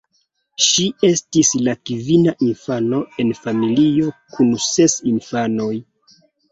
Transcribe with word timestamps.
Ŝi 0.67 0.85
estis 1.07 1.51
la 1.67 1.75
kvina 1.91 2.35
infano 2.47 3.03
en 3.25 3.33
familio 3.45 4.13
kun 4.35 4.53
ses 4.71 5.01
infanoj. 5.17 5.75